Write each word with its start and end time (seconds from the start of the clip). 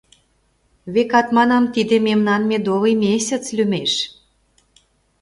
—Векат, 0.93 1.27
манам, 1.37 1.63
тиде 1.73 1.95
мемнан 2.07 2.41
«медовый 2.49 2.95
месяц» 3.05 3.43
лӱмеш... 3.57 3.91